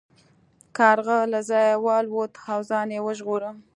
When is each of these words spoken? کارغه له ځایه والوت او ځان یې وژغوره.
کارغه 0.77 1.17
له 1.31 1.39
ځایه 1.49 1.75
والوت 1.85 2.33
او 2.53 2.59
ځان 2.69 2.87
یې 2.95 2.99
وژغوره. 3.07 3.51